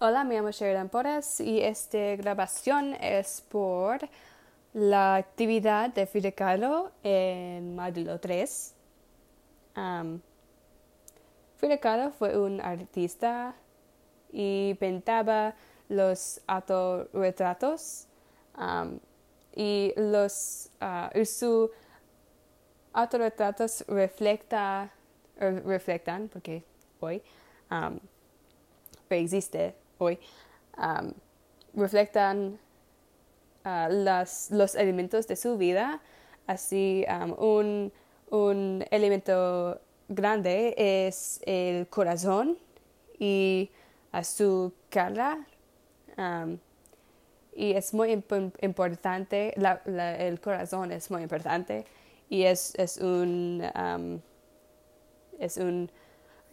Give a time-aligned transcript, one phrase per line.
[0.00, 4.00] Hola, me llamo Sheridan Porras y esta grabación es por
[4.72, 8.74] la actividad de Frida Kahlo en módulo 3.
[9.76, 10.20] Um,
[11.80, 13.54] Kahlo fue un artista
[14.32, 15.54] y pintaba
[15.88, 18.08] los autorretratos
[19.54, 21.70] y los uh, sus
[22.92, 24.90] autorretratos reflecta,
[25.38, 26.64] er, reflectan, porque
[26.98, 27.22] hoy
[27.70, 28.00] um,
[29.08, 30.18] existe hoy,
[31.74, 32.58] reflectan
[33.64, 36.00] las, los elementos de su vida.
[36.46, 37.04] Así,
[37.38, 37.92] un,
[38.30, 42.58] un, elemento grande es el corazón
[43.18, 43.70] y
[44.12, 45.46] a su cara.
[47.56, 49.80] Y es muy imp importante, la,
[50.18, 51.84] el corazón es muy importante
[52.28, 53.62] y es, es, un,
[55.38, 55.90] es un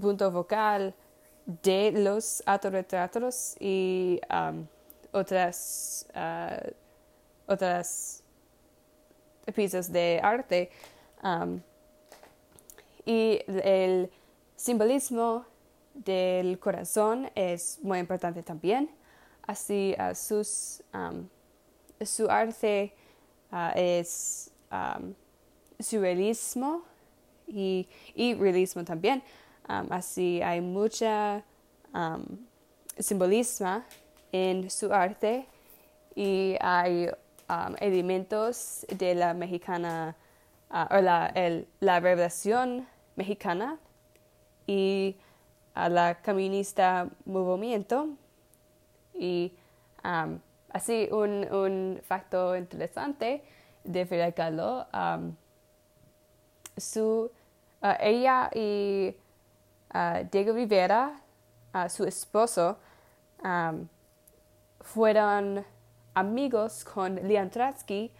[0.00, 0.94] punto vocal
[1.46, 4.66] de los autorretratos y um,
[5.12, 6.70] otras, uh,
[7.46, 8.22] otras
[9.54, 10.70] piezas de arte.
[11.22, 11.60] Um,
[13.04, 14.10] y el
[14.56, 15.46] simbolismo
[15.94, 18.90] del corazón es muy importante también.
[19.46, 21.28] Así uh, sus, um,
[22.04, 22.92] su arte
[23.52, 24.50] uh, es
[25.78, 26.82] surrealismo
[27.46, 29.22] y, y realismo también.
[29.68, 31.42] Um, así hay mucha
[31.92, 32.24] um,
[32.98, 33.82] simbolismo
[34.30, 35.46] en su arte
[36.14, 37.08] y hay
[37.48, 40.14] um, elementos de la mexicana
[40.70, 41.32] uh, o la,
[41.80, 43.78] la revelación mexicana
[44.68, 45.16] y
[45.74, 48.10] a la comunista movimiento
[49.14, 49.52] y
[50.04, 50.38] um,
[50.70, 53.42] así un, un factor interesante
[53.82, 54.86] de Frida Kahlo
[56.76, 57.30] su
[57.82, 59.16] uh, ella y
[60.30, 61.20] Diego Rivera,
[61.88, 62.78] su esposo,
[64.80, 65.64] fueron
[66.14, 68.12] amigos con Leon Trotsky,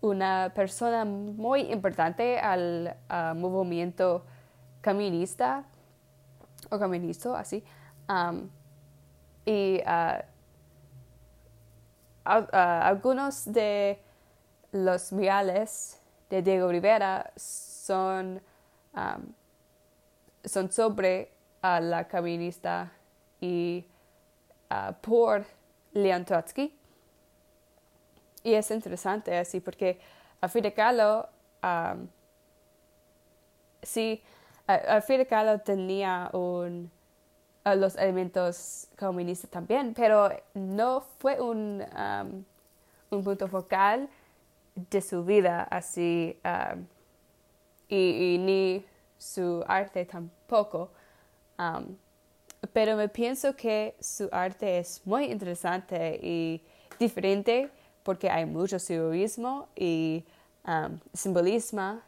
[0.00, 2.96] una persona muy importante al
[3.36, 4.24] movimiento
[4.82, 5.64] comunista
[6.70, 7.64] o comunista, así.
[9.44, 9.80] y
[12.24, 14.02] algunos de
[14.72, 16.00] los reales
[16.30, 18.40] de Diego Rivera son
[20.46, 21.30] son sobre
[21.62, 22.92] uh, la caminista
[23.40, 23.84] y
[25.00, 25.44] por
[25.92, 26.76] Leon Trotsky.
[28.42, 29.98] Y es interesante así porque
[30.40, 31.28] a Frida Kahlo,
[31.62, 32.06] um,
[33.82, 34.22] sí,
[34.66, 36.90] a, Frida Kahlo tenía un,
[37.64, 41.84] los elementos comunistas también, pero no fue un,
[43.10, 44.08] un punto focal
[44.74, 46.38] de su vida así
[47.88, 48.84] y ni
[49.18, 50.90] su arte tampoco,
[51.58, 51.96] um,
[52.72, 56.62] pero me pienso que su arte es muy interesante y
[56.98, 57.70] diferente
[58.02, 60.24] porque hay mucho simbolismo y
[60.66, 62.00] um, simbolismo,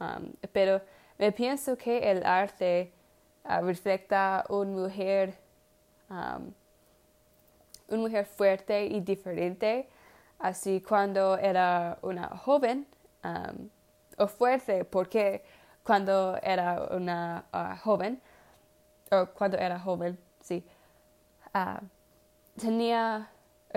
[0.00, 0.80] um, pero
[1.18, 2.92] me pienso que el arte
[3.44, 5.34] uh, refleja una mujer,
[6.08, 9.88] una mujer fuerte y diferente,
[10.38, 12.86] así cuando era una joven
[14.18, 15.42] o fuerte porque
[15.86, 18.20] cuando era una uh, joven,
[19.12, 20.64] o cuando era joven, sí,
[21.54, 21.78] uh,
[22.60, 23.30] tenía,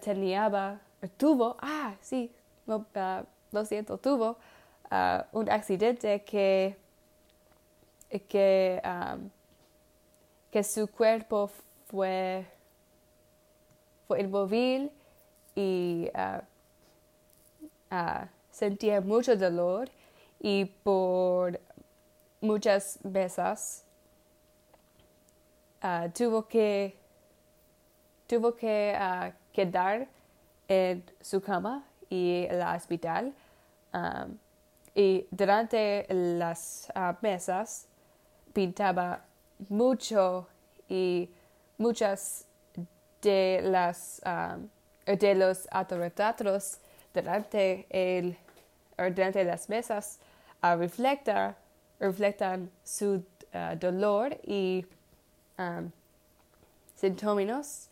[0.00, 0.80] tenía,
[1.18, 2.32] tuvo, ah, sí,
[2.66, 2.82] uh,
[3.52, 4.38] lo siento, tuvo
[5.32, 6.76] un accidente que,
[8.28, 8.80] que,
[10.50, 11.50] que su cuerpo
[11.86, 12.46] fue,
[14.08, 14.90] fue inmóvil
[15.54, 16.10] y
[18.50, 19.90] sentía mucho dolor
[20.40, 21.60] y por
[22.40, 23.84] muchas veces
[25.82, 26.96] uh, tuvo que
[28.26, 30.08] tuvo que uh, quedar
[30.68, 33.32] en su cama y el hospital
[33.92, 34.38] um,
[34.94, 37.86] y durante las uh, mesas
[38.52, 39.24] pintaba
[39.68, 40.46] mucho
[40.88, 41.28] y
[41.78, 42.46] muchas
[43.22, 44.68] de las um,
[45.06, 46.78] de los autorretratos
[47.12, 48.36] durante el
[48.96, 50.18] durante las mesas
[50.60, 51.56] a reflectar
[52.00, 54.84] reflejan su uh, dolor y
[55.58, 55.92] um,
[56.96, 57.88] síntomas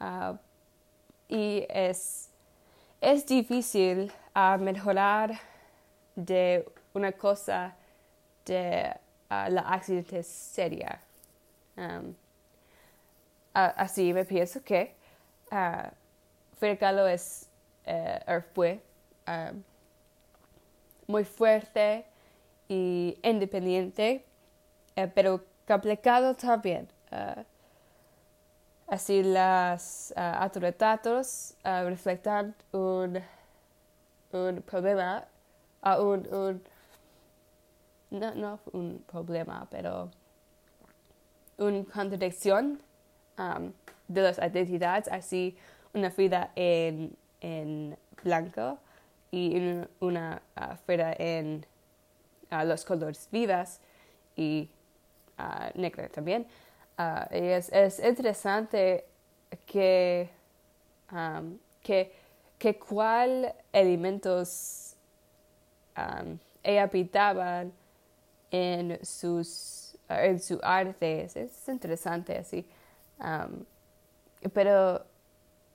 [0.00, 0.36] uh,
[1.28, 2.30] y es,
[3.00, 5.38] es difícil uh, mejorar
[6.14, 7.74] de una cosa
[8.44, 8.94] de
[9.30, 11.00] la accidente seria.
[11.76, 12.14] Um,
[13.54, 14.94] así me pienso que
[15.50, 15.88] uh,
[16.58, 17.48] Frida es,
[17.86, 18.80] uh, fue
[19.26, 19.62] um,
[21.06, 22.04] muy fuerte
[22.72, 24.24] y independiente,
[24.96, 26.88] eh, pero complicado también.
[27.10, 27.44] Uh,
[28.86, 33.20] así las uh, autorretratos uh, reflejan un,
[34.32, 35.26] un problema,
[35.82, 36.62] un, un,
[38.10, 40.10] no, no un problema, pero
[41.58, 42.80] una contradicción
[43.38, 43.72] um,
[44.08, 45.56] de las identidades, así
[45.92, 48.78] una vida en, en blanco
[49.30, 51.66] y una uh, fuera en
[52.52, 53.80] uh, los colores vivas
[54.36, 54.70] y
[55.38, 56.46] uh, negra también.
[57.32, 59.04] Y es, es, interesante
[59.66, 60.30] que,
[61.10, 62.12] um, que,
[62.58, 64.94] que cuál elementos
[65.96, 67.72] um, ella habitaban
[68.50, 71.24] en, sus, en su arte.
[71.34, 72.66] Es, interesante así.
[73.18, 73.64] Um,
[74.52, 75.04] pero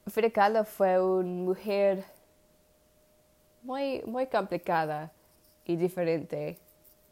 [0.07, 2.05] Frida Kahlo fue una mujer
[3.63, 5.11] muy, muy complicada
[5.65, 6.57] y diferente.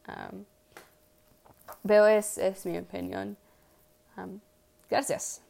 [0.07, 0.45] Um,
[1.85, 3.37] pero es, es mi opinión.
[4.17, 4.39] Um,
[4.89, 5.41] gracias.